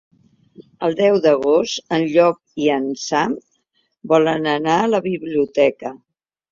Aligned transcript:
El 0.87 0.95
deu 0.99 1.19
d'agost 1.25 1.93
en 1.99 2.07
Llop 2.15 2.65
i 2.65 2.73
en 2.79 2.91
Sam 3.05 3.39
volen 4.15 4.53
anar 4.59 4.81
a 4.89 4.93
la 4.97 5.05
biblioteca. 5.11 5.99